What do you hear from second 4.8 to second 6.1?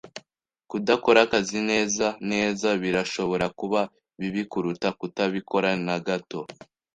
kutabikora na